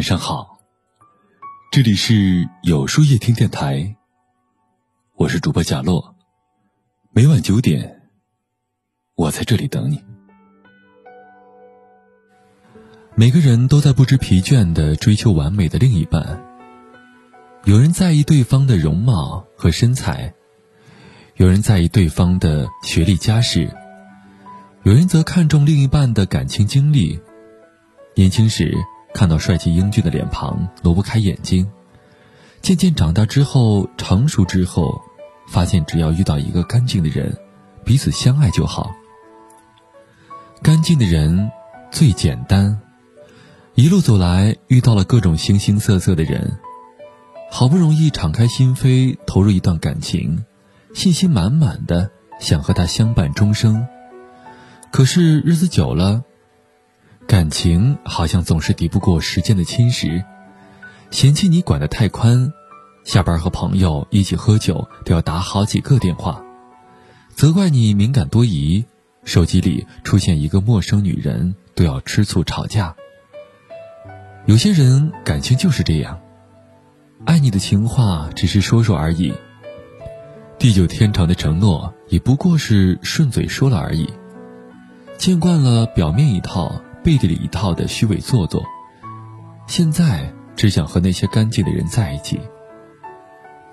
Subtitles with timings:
[0.00, 0.58] 晚上好，
[1.70, 3.96] 这里是有书夜听电台，
[5.14, 6.14] 我是主播贾洛，
[7.12, 8.00] 每晚九点，
[9.14, 10.02] 我在这里等你。
[13.14, 16.42] 每个人都在不知疲倦的追求完美的另一半，
[17.64, 20.32] 有人在意对方的容貌和身材，
[21.36, 23.70] 有人在意对方的学历家世，
[24.84, 27.20] 有人则看重另一半的感情经历。
[28.14, 28.74] 年轻时。
[29.12, 31.66] 看到帅气英俊的脸庞，挪不开眼睛；
[32.62, 35.00] 渐渐长大之后，成熟之后，
[35.48, 37.36] 发现只要遇到一个干净的人，
[37.84, 38.90] 彼此相爱就好。
[40.62, 41.50] 干净的人
[41.90, 42.80] 最简单。
[43.74, 46.58] 一路走来，遇到了各种形形色色的人，
[47.50, 50.44] 好不容易敞开心扉，投入一段感情，
[50.94, 53.86] 信心满满的想和他相伴终生。
[54.90, 56.24] 可是日子久了。
[57.30, 60.24] 感情好像总是敌不过时间的侵蚀，
[61.12, 62.52] 嫌弃你管得太宽，
[63.04, 66.42] 下班和朋友一起喝酒都要打好几个电话，
[67.32, 68.84] 责怪你敏感多疑，
[69.22, 72.96] 手机里出现一个陌生女人都要吃醋吵架。
[74.46, 76.18] 有些人感情就是这样，
[77.26, 79.32] 爱你的情话只是说说而已，
[80.58, 84.12] 地久天长的承诺也不过是顺嘴说了而已，
[85.16, 86.82] 见惯了表面一套。
[87.02, 88.62] 背地里一套的虚伪做作，
[89.66, 92.38] 现在只想和那些干净的人在一起。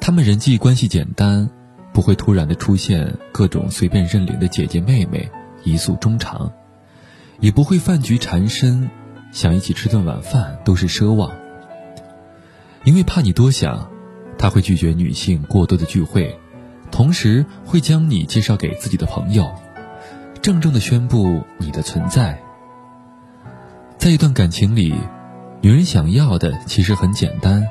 [0.00, 1.48] 他们人际关系简单，
[1.92, 5.30] 不会突然的出现各种随便认领的姐姐妹妹，
[5.62, 6.52] 一诉衷肠，
[7.38, 8.90] 也不会饭局缠身，
[9.30, 11.30] 想一起吃顿晚饭都是奢望。
[12.82, 13.88] 因为怕你多想，
[14.36, 16.36] 他会拒绝女性过多的聚会，
[16.90, 19.48] 同时会将你介绍给自己的朋友，
[20.42, 22.42] 郑重的宣布你的存在。
[24.02, 24.92] 在一段感情里，
[25.60, 27.64] 女人想要的其实很简单：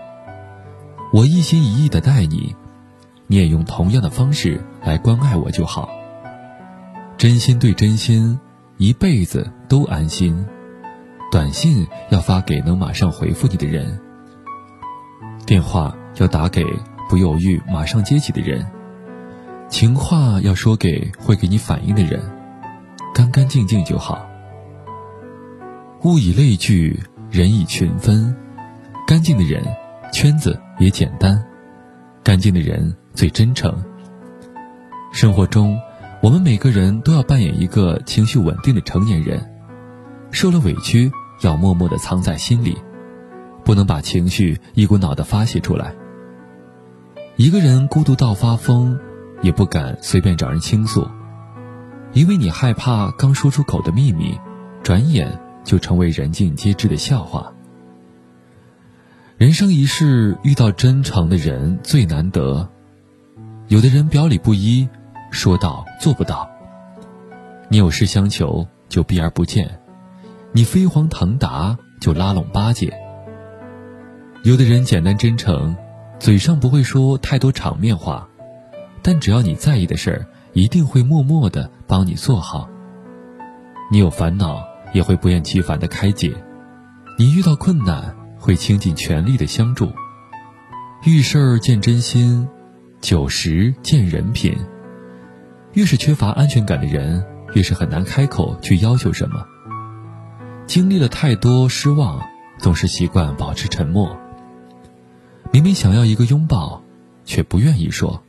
[1.12, 2.56] 我一心一意的待你，
[3.28, 5.90] 你也用同样的方式来关爱我就好。
[7.18, 8.40] 真心对真心，
[8.78, 10.46] 一辈子都安心。
[11.34, 14.00] 短信要发给能马上回复你的人，
[15.46, 16.66] 电话要打给
[17.10, 18.66] 不犹豫马上接起的人，
[19.68, 22.22] 情话要说给会给你反应的人，
[23.14, 24.31] 干干净净就好。
[26.04, 28.36] 物以类聚，人以群分。
[29.06, 29.64] 干净的人，
[30.12, 31.38] 圈子也简单；
[32.24, 33.72] 干净的人最真诚。
[35.14, 35.78] 生活中，
[36.24, 39.48] 我们每个人都要扮演一个情绪稳定的成年人。
[40.32, 41.12] 受了委屈，
[41.42, 42.76] 要默默的藏在心里，
[43.64, 45.94] 不能把情绪一股脑的发泄出来。
[47.36, 48.98] 一个人孤独到发疯，
[49.44, 51.08] 也不敢随便找人倾诉，
[52.14, 54.36] 因为你害怕刚说出口的秘密，
[54.82, 55.40] 转眼。
[55.64, 57.52] 就成为人尽皆知的笑话。
[59.38, 62.70] 人生一世，遇到真诚的人最难得。
[63.68, 64.88] 有的人表里不一，
[65.32, 66.50] 说到做不到。
[67.70, 69.80] 你有事相求就避而不见，
[70.52, 72.94] 你飞黄腾达就拉拢巴结。
[74.44, 75.76] 有的人简单真诚，
[76.20, 78.28] 嘴上不会说太多场面话，
[79.02, 82.70] 但只要你在意的事儿，一定会默默的帮你做好。
[83.92, 84.71] 你有烦恼。
[84.94, 86.34] 也会不厌其烦的开解，
[87.18, 89.92] 你遇到困难会倾尽全力的相助。
[91.06, 92.48] 遇事儿见真心，
[93.02, 94.56] 久时见人品。
[95.74, 99.46] 越是缺乏安全感的人，越是很难开口去要求什么。
[100.68, 102.22] 经历了太多失望，
[102.58, 104.18] 总是习惯保持沉默。
[105.52, 106.84] 明明想要一个拥抱，
[107.26, 108.22] 却不愿意说。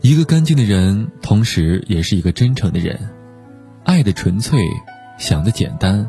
[0.00, 3.10] 一个干净的人，同时也是一个真诚的人，
[3.84, 4.60] 爱的纯粹。
[5.18, 6.08] 想的简单，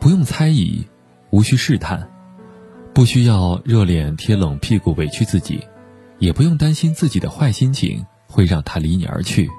[0.00, 0.84] 不用猜疑，
[1.30, 2.10] 无需试探，
[2.94, 5.62] 不需要热脸贴冷屁股委屈自己，
[6.18, 9.50] 也不用担心自己的坏心情会让他离你而去。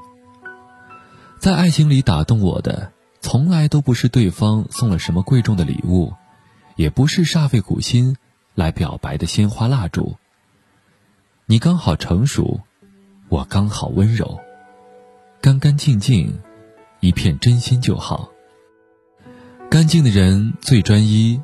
[1.40, 6.12] 在爱情里打动我的，从来都不是对方送了什么贵重的礼物，
[6.76, 8.18] 也不是煞费苦心
[8.56, 10.16] 来表白的鲜花蜡烛。
[11.46, 12.62] 你刚好成熟，
[13.30, 14.40] 我刚好温柔，
[15.42, 16.40] 干干净净，
[17.02, 18.33] 一片真心就好。
[19.74, 21.42] 干净的人最专一。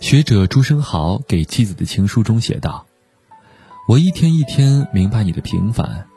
[0.00, 2.84] 学者朱生豪给妻子的情书中写道
[3.86, 6.08] ：“我一天一天明白你的平凡，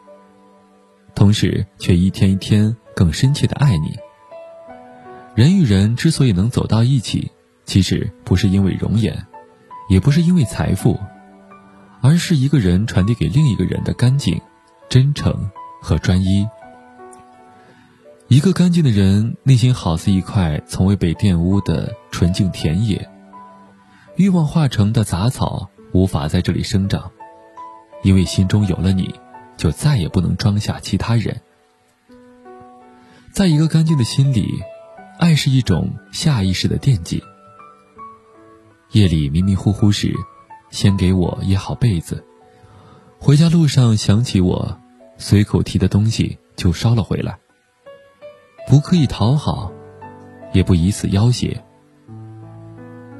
[1.13, 3.95] 同时却一天一天更深切的爱你。
[5.35, 7.29] 人与人之所以能走到一起，
[7.63, 9.27] 其实不是因为容颜，
[9.87, 10.99] 也不是因为财富，
[12.01, 14.41] 而是一个人传递给另一个人的干净、
[14.89, 16.47] 真诚和专一。”
[18.29, 23.09] 一个干净的人，内心好似一块从未被玷污的纯净田野，
[24.17, 27.09] 欲望化成的杂草无法在这里生长，
[28.03, 29.15] 因为心中有了你，
[29.57, 31.41] 就再也不能装下其他人。
[33.31, 34.47] 在一个干净的心里，
[35.17, 37.23] 爱是一种下意识的惦记。
[38.91, 40.13] 夜里迷迷糊糊时，
[40.69, 42.23] 先给我掖好被子，
[43.17, 44.79] 回家路上想起我，
[45.17, 47.39] 随口提的东西就捎了回来。
[48.69, 49.71] 不刻意讨好，
[50.53, 51.59] 也不以此要挟。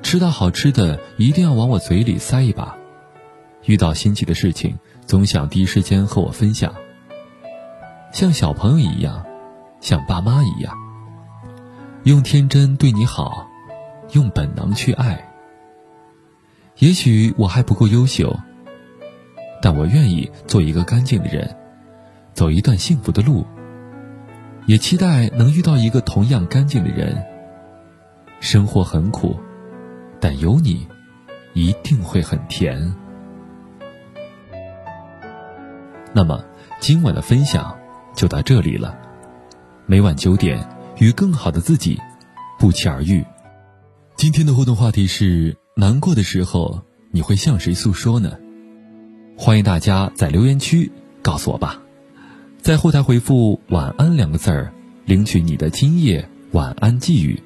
[0.04, 2.78] 吃到好吃的，一定要往我嘴里塞一把；
[3.66, 6.72] 遇到新奇的事情，总想第一时间和我分享。
[8.12, 9.25] 像小朋友一样，
[9.81, 10.72] 像爸妈一样，
[12.04, 13.48] 用天真对你好，
[14.12, 15.31] 用本能去爱。
[16.78, 18.38] 也许我还不够优秀，
[19.63, 21.57] 但我愿意做一个干净的人，
[22.36, 23.44] 走一段幸福的路。
[24.69, 27.25] 也期待能遇到一个同样干净的人。
[28.39, 29.36] 生活很苦，
[30.21, 30.88] 但有你，
[31.56, 32.94] 一定会很甜。
[36.13, 36.45] 那么，
[36.80, 37.75] 今晚的分享
[38.13, 38.95] 就到这里了。
[39.88, 40.63] 每晚九点，
[41.00, 42.00] 与更好的自己
[42.60, 43.25] 不期而遇。
[44.18, 45.57] 今天的互动话题是。
[45.75, 48.38] 难过的时候，你会向谁诉说呢？
[49.36, 50.92] 欢迎大家在留言区
[51.24, 51.81] 告诉我吧，
[52.62, 54.74] 在后台回复“晚安”两个字儿，
[55.06, 57.42] 领取你的今夜晚安寄语。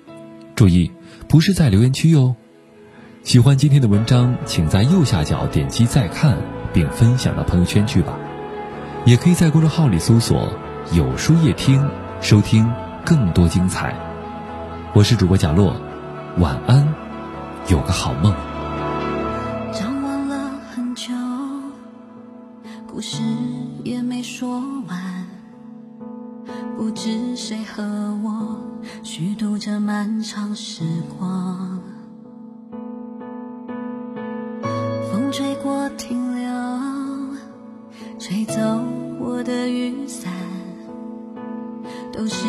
[0.55, 0.91] 注意，
[1.29, 2.35] 不是在留言区哟。
[3.23, 6.37] 喜欢今天的文章，请在右下角点击再看，
[6.73, 8.17] 并分享到朋友圈去吧。
[9.05, 10.51] 也可以在公众号里搜索
[10.93, 11.87] “有书夜听”，
[12.19, 12.69] 收听
[13.05, 13.95] 更多精彩。
[14.93, 15.75] 我是主播贾洛，
[16.39, 16.93] 晚安。
[17.69, 18.33] 有个好梦。
[19.71, 21.13] 张望了很久，
[22.87, 23.21] 故事
[27.53, 27.83] 谁和
[28.23, 28.57] 我
[29.03, 30.83] 虚度这漫长时
[31.19, 31.79] 光。
[35.11, 36.49] 风吹过停留，
[38.17, 38.55] 吹走
[39.19, 40.33] 我的雨伞，
[42.11, 42.47] 都是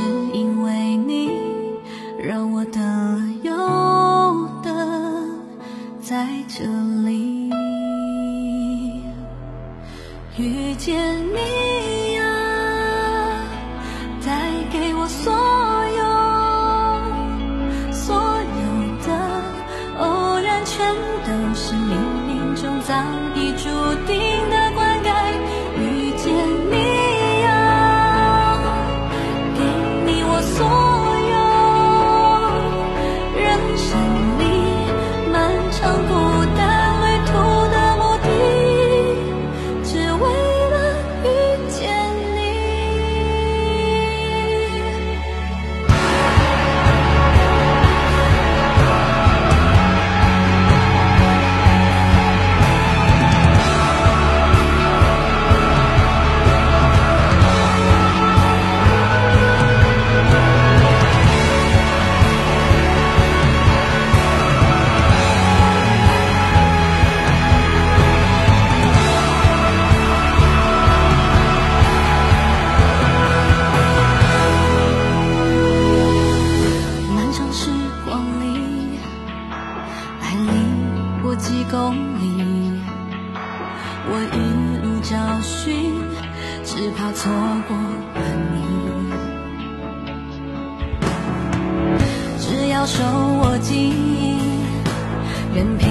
[95.55, 95.89] 任凭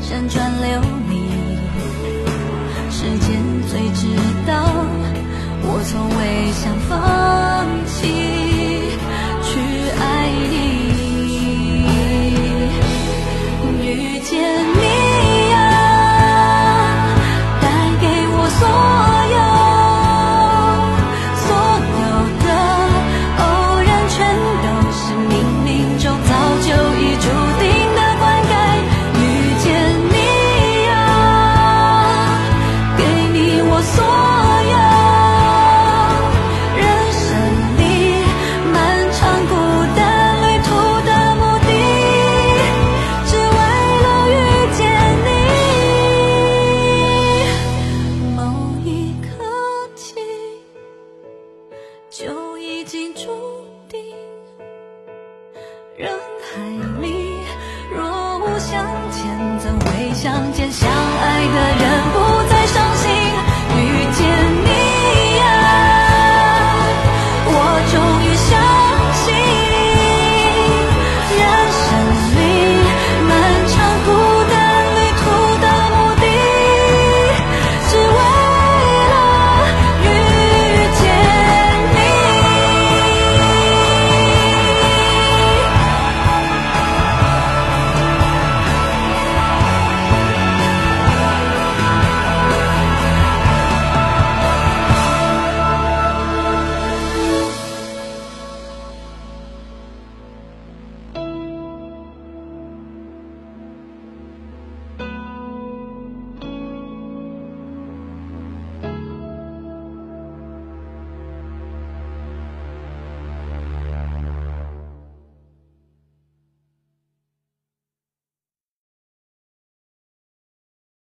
[0.00, 0.99] 山川流。
[60.30, 62.19] 相见相爱的人不